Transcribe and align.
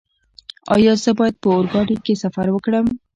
ایا 0.75 0.93
زه 1.03 1.11
باید 1.19 1.35
په 1.41 1.47
اورګاډي 1.55 1.97
کې 2.05 2.13
سفر 2.23 2.47
وکړم؟ 2.51 2.85